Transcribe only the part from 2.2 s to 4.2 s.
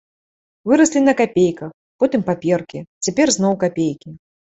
паперкі, цяпер зноў капейкі.